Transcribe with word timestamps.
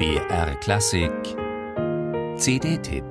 BR 0.00 0.54
Klassik 0.60 1.12
CD-Tipp 2.38 3.04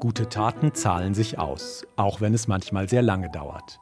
Gute 0.00 0.28
Taten 0.28 0.74
zahlen 0.74 1.14
sich 1.14 1.38
aus, 1.38 1.86
auch 1.94 2.20
wenn 2.20 2.34
es 2.34 2.48
manchmal 2.48 2.88
sehr 2.88 3.02
lange 3.02 3.30
dauert. 3.30 3.78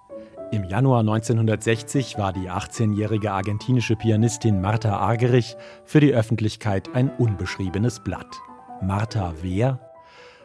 Im 0.53 0.65
Januar 0.65 1.01
1960 1.01 2.19
war 2.19 2.35
die 2.35 2.51
18-jährige 2.51 3.33
argentinische 3.33 3.97
Pianistin 3.97 4.61
Martha 4.61 4.99
Argerich 4.99 5.57
für 5.87 6.01
die 6.01 6.13
Öffentlichkeit 6.13 6.95
ein 6.95 7.09
unbeschriebenes 7.09 8.01
Blatt. 8.01 8.37
Martha 8.83 9.33
wer? 9.41 9.84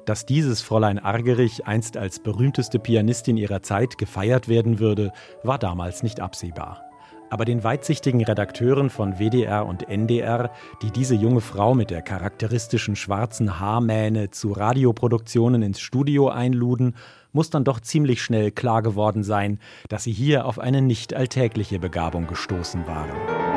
Dass 0.09 0.25
dieses 0.25 0.63
Fräulein 0.63 0.97
Argerich 0.97 1.67
einst 1.67 1.95
als 1.95 2.17
berühmteste 2.17 2.79
Pianistin 2.79 3.37
ihrer 3.37 3.61
Zeit 3.61 3.99
gefeiert 3.99 4.47
werden 4.47 4.79
würde, 4.79 5.11
war 5.43 5.59
damals 5.59 6.01
nicht 6.01 6.19
absehbar. 6.19 6.81
Aber 7.29 7.45
den 7.45 7.63
weitsichtigen 7.63 8.23
Redakteuren 8.23 8.89
von 8.89 9.19
WDR 9.19 9.67
und 9.67 9.87
NDR, 9.87 10.49
die 10.81 10.89
diese 10.89 11.13
junge 11.13 11.41
Frau 11.41 11.75
mit 11.75 11.91
der 11.91 12.01
charakteristischen 12.01 12.95
schwarzen 12.95 13.59
Haarmähne 13.59 14.31
zu 14.31 14.51
Radioproduktionen 14.51 15.61
ins 15.61 15.79
Studio 15.79 16.29
einluden, 16.29 16.95
muss 17.31 17.51
dann 17.51 17.63
doch 17.63 17.79
ziemlich 17.79 18.23
schnell 18.23 18.49
klar 18.49 18.81
geworden 18.81 19.21
sein, 19.21 19.59
dass 19.89 20.05
sie 20.05 20.11
hier 20.11 20.47
auf 20.47 20.57
eine 20.57 20.81
nicht 20.81 21.13
alltägliche 21.13 21.77
Begabung 21.77 22.25
gestoßen 22.25 22.87
waren. 22.87 23.48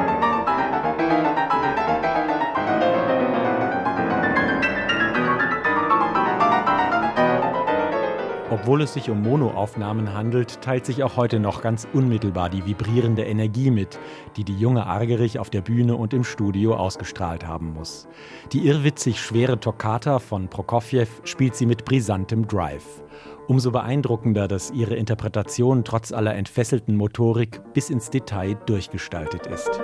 Obwohl 8.53 8.83
es 8.83 8.93
sich 8.93 9.09
um 9.09 9.23
Monoaufnahmen 9.23 10.13
handelt, 10.13 10.61
teilt 10.61 10.85
sich 10.85 11.03
auch 11.03 11.17
heute 11.17 11.41
noch 11.41 11.63
ganz 11.63 11.89
unmittelbar 11.95 12.51
die 12.51 12.67
vibrierende 12.67 13.25
Energie 13.25 13.71
mit, 13.71 13.99
die 14.37 14.45
die 14.45 14.55
junge 14.55 14.85
Argerich 14.85 15.39
auf 15.39 15.49
der 15.49 15.63
Bühne 15.63 15.97
und 15.97 16.13
im 16.13 16.23
Studio 16.23 16.77
ausgestrahlt 16.77 17.47
haben 17.47 17.73
muss. 17.73 18.09
Die 18.53 18.67
irrwitzig 18.67 19.23
schwere 19.23 19.59
Toccata 19.59 20.19
von 20.19 20.49
Prokofjew 20.49 21.07
spielt 21.25 21.57
sie 21.57 21.65
mit 21.65 21.87
brisantem 21.87 22.47
Drive. 22.47 23.03
Umso 23.49 23.71
beeindruckender, 23.71 24.49
dass 24.49 24.71
ihre 24.71 24.97
Interpretation 24.97 25.83
trotz 25.83 26.13
aller 26.13 26.35
entfesselten 26.35 26.95
Motorik 26.95 27.63
bis 27.73 27.89
ins 27.89 28.11
Detail 28.11 28.59
durchgestaltet 28.67 29.47
ist. 29.47 29.81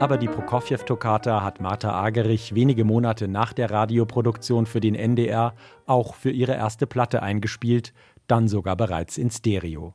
Aber 0.00 0.18
die 0.18 0.26
Prokofjew-Toccata 0.28 1.42
hat 1.42 1.60
Martha 1.60 1.92
Agerich 1.92 2.54
wenige 2.54 2.84
Monate 2.84 3.28
nach 3.28 3.52
der 3.52 3.70
Radioproduktion 3.70 4.66
für 4.66 4.80
den 4.80 4.94
NDR 4.94 5.54
auch 5.86 6.14
für 6.14 6.30
ihre 6.30 6.54
erste 6.54 6.86
Platte 6.86 7.22
eingespielt, 7.22 7.94
dann 8.26 8.48
sogar 8.48 8.76
bereits 8.76 9.18
in 9.18 9.30
Stereo. 9.30 9.94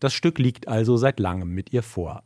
Das 0.00 0.12
Stück 0.12 0.38
liegt 0.38 0.68
also 0.68 0.96
seit 0.96 1.20
langem 1.20 1.54
mit 1.54 1.72
ihr 1.72 1.82
vor. 1.82 2.22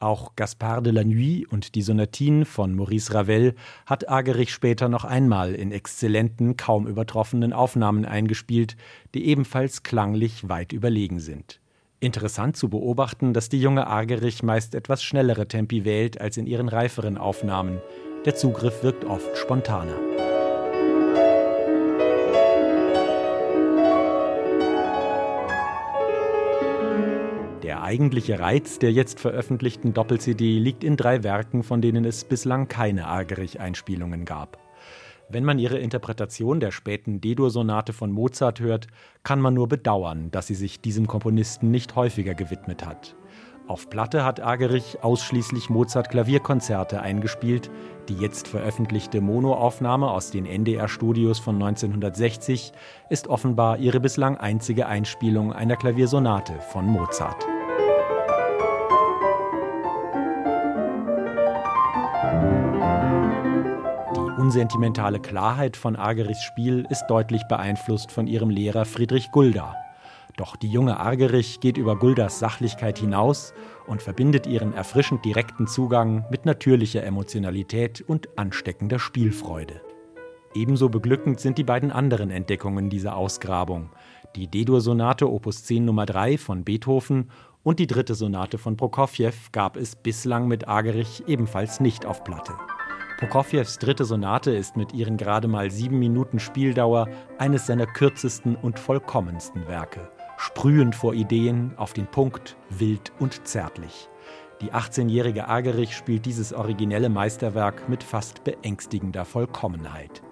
Auch 0.00 0.36
Gaspard 0.36 0.86
de 0.86 0.92
la 0.92 1.04
Nuit 1.04 1.50
und 1.50 1.74
die 1.74 1.82
Sonatinen 1.82 2.44
von 2.44 2.74
Maurice 2.74 3.14
Ravel 3.14 3.54
hat 3.86 4.08
Agerich 4.08 4.52
später 4.52 4.88
noch 4.88 5.04
einmal 5.04 5.54
in 5.54 5.72
exzellenten, 5.72 6.56
kaum 6.56 6.86
übertroffenen 6.86 7.52
Aufnahmen 7.52 8.04
eingespielt, 8.04 8.76
die 9.14 9.26
ebenfalls 9.26 9.82
klanglich 9.82 10.48
weit 10.48 10.72
überlegen 10.72 11.18
sind. 11.18 11.60
Interessant 12.00 12.56
zu 12.56 12.68
beobachten, 12.68 13.32
dass 13.32 13.48
die 13.48 13.60
junge 13.60 13.88
Argerich 13.88 14.44
meist 14.44 14.76
etwas 14.76 15.02
schnellere 15.02 15.48
Tempi 15.48 15.84
wählt 15.84 16.20
als 16.20 16.36
in 16.36 16.46
ihren 16.46 16.68
reiferen 16.68 17.18
Aufnahmen. 17.18 17.80
Der 18.24 18.36
Zugriff 18.36 18.84
wirkt 18.84 19.04
oft 19.04 19.36
spontaner. 19.36 19.98
Der 27.64 27.82
eigentliche 27.82 28.38
Reiz 28.38 28.78
der 28.78 28.92
jetzt 28.92 29.18
veröffentlichten 29.18 29.92
Doppel-CD 29.92 30.60
liegt 30.60 30.84
in 30.84 30.96
drei 30.96 31.24
Werken, 31.24 31.64
von 31.64 31.82
denen 31.82 32.04
es 32.04 32.22
bislang 32.22 32.68
keine 32.68 33.08
Argerich-Einspielungen 33.08 34.24
gab. 34.24 34.67
Wenn 35.30 35.44
man 35.44 35.58
ihre 35.58 35.78
Interpretation 35.78 36.58
der 36.58 36.70
späten 36.70 37.20
D-Dur-Sonate 37.20 37.92
von 37.92 38.10
Mozart 38.10 38.60
hört, 38.60 38.86
kann 39.24 39.40
man 39.42 39.52
nur 39.52 39.68
bedauern, 39.68 40.30
dass 40.30 40.46
sie 40.46 40.54
sich 40.54 40.80
diesem 40.80 41.06
Komponisten 41.06 41.70
nicht 41.70 41.96
häufiger 41.96 42.34
gewidmet 42.34 42.86
hat. 42.86 43.14
Auf 43.66 43.90
Platte 43.90 44.24
hat 44.24 44.40
Agerich 44.40 45.02
ausschließlich 45.02 45.68
Mozart-Klavierkonzerte 45.68 47.02
eingespielt. 47.02 47.70
Die 48.08 48.14
jetzt 48.14 48.48
veröffentlichte 48.48 49.20
Monoaufnahme 49.20 50.10
aus 50.10 50.30
den 50.30 50.46
NDR-Studios 50.46 51.38
von 51.38 51.56
1960 51.56 52.72
ist 53.10 53.28
offenbar 53.28 53.76
ihre 53.76 54.00
bislang 54.00 54.38
einzige 54.38 54.86
Einspielung 54.86 55.52
einer 55.52 55.76
Klaviersonate 55.76 56.54
von 56.72 56.86
Mozart. 56.86 57.44
Unsentimentale 64.38 65.18
Klarheit 65.18 65.76
von 65.76 65.96
Argerichs 65.96 66.42
Spiel 66.44 66.86
ist 66.88 67.06
deutlich 67.08 67.42
beeinflusst 67.48 68.12
von 68.12 68.26
ihrem 68.26 68.50
Lehrer 68.50 68.84
Friedrich 68.84 69.30
Gulda. 69.32 69.74
Doch 70.36 70.54
die 70.54 70.68
junge 70.68 71.00
Argerich 71.00 71.58
geht 71.58 71.76
über 71.76 71.96
Guldas 71.96 72.38
Sachlichkeit 72.38 72.98
hinaus 72.98 73.52
und 73.88 74.00
verbindet 74.00 74.46
ihren 74.46 74.72
erfrischend 74.72 75.24
direkten 75.24 75.66
Zugang 75.66 76.24
mit 76.30 76.46
natürlicher 76.46 77.02
Emotionalität 77.02 78.00
und 78.00 78.38
ansteckender 78.38 79.00
Spielfreude. 79.00 79.80
Ebenso 80.54 80.88
beglückend 80.88 81.40
sind 81.40 81.58
die 81.58 81.64
beiden 81.64 81.90
anderen 81.90 82.30
Entdeckungen 82.30 82.88
dieser 82.88 83.16
Ausgrabung. 83.16 83.90
Die 84.36 84.46
D-Dur-Sonate 84.46 85.28
Opus 85.28 85.64
10 85.64 85.84
Nummer 85.84 86.06
3 86.06 86.38
von 86.38 86.62
Beethoven 86.64 87.30
und 87.64 87.80
die 87.80 87.88
dritte 87.88 88.14
Sonate 88.14 88.56
von 88.56 88.76
Prokofjew 88.76 89.32
gab 89.50 89.76
es 89.76 89.96
bislang 89.96 90.46
mit 90.46 90.68
Argerich 90.68 91.24
ebenfalls 91.26 91.80
nicht 91.80 92.06
auf 92.06 92.22
Platte. 92.22 92.52
Prokofjews 93.18 93.78
dritte 93.78 94.04
Sonate 94.04 94.52
ist 94.52 94.76
mit 94.76 94.94
ihren 94.94 95.16
gerade 95.16 95.48
mal 95.48 95.72
sieben 95.72 95.98
Minuten 95.98 96.38
Spieldauer 96.38 97.08
eines 97.36 97.66
seiner 97.66 97.86
kürzesten 97.86 98.54
und 98.54 98.78
vollkommensten 98.78 99.66
Werke. 99.66 100.08
Sprühend 100.36 100.94
vor 100.94 101.14
Ideen, 101.14 101.72
auf 101.76 101.92
den 101.92 102.06
Punkt, 102.06 102.56
wild 102.70 103.10
und 103.18 103.44
zärtlich. 103.44 104.08
Die 104.60 104.72
18-jährige 104.72 105.48
Agerich 105.48 105.96
spielt 105.96 106.26
dieses 106.26 106.52
originelle 106.52 107.08
Meisterwerk 107.08 107.88
mit 107.88 108.04
fast 108.04 108.44
beängstigender 108.44 109.24
Vollkommenheit. 109.24 110.22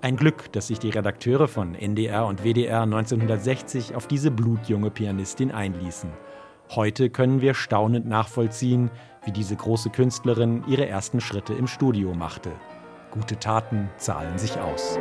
Ein 0.00 0.16
Glück, 0.16 0.50
dass 0.50 0.66
sich 0.66 0.80
die 0.80 0.90
Redakteure 0.90 1.46
von 1.46 1.76
NDR 1.76 2.26
und 2.26 2.42
WDR 2.42 2.82
1960 2.82 3.94
auf 3.94 4.08
diese 4.08 4.32
blutjunge 4.32 4.90
Pianistin 4.90 5.52
einließen. 5.52 6.10
Heute 6.70 7.10
können 7.10 7.40
wir 7.40 7.54
staunend 7.54 8.06
nachvollziehen, 8.06 8.90
wie 9.24 9.32
diese 9.32 9.56
große 9.56 9.90
Künstlerin 9.90 10.64
ihre 10.66 10.86
ersten 10.86 11.20
Schritte 11.20 11.54
im 11.54 11.66
Studio 11.66 12.14
machte. 12.14 12.52
Gute 13.10 13.38
Taten 13.38 13.90
zahlen 13.96 14.38
sich 14.38 14.58
aus. 14.58 14.98